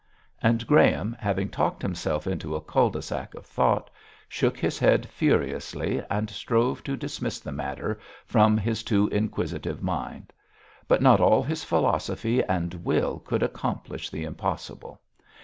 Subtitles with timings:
[0.41, 3.91] And Graham, having talked himself into a cul de sac of thought,
[4.27, 10.33] shook his head furiously and strove to dismiss the matter from his too inquisitive mind.
[10.87, 14.99] But not all his philosophy and will could accomplish the impossible.